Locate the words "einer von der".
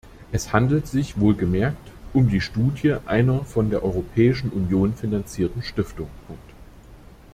3.05-3.83